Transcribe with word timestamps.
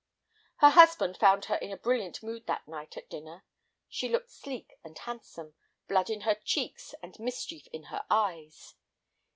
Her 0.55 0.71
husband 0.71 1.15
found 1.17 1.45
her 1.45 1.57
in 1.57 1.71
a 1.71 1.77
brilliant 1.77 2.23
mood 2.23 2.47
that 2.47 2.67
night 2.67 2.97
at 2.97 3.07
dinner. 3.07 3.45
She 3.87 4.09
looked 4.09 4.31
sleek 4.31 4.73
and 4.83 4.97
handsome, 4.97 5.53
blood 5.87 6.09
in 6.09 6.21
her 6.21 6.33
cheeks 6.33 6.95
and 7.03 7.19
mischief 7.19 7.67
in 7.71 7.83
her 7.83 8.03
eyes. 8.09 8.73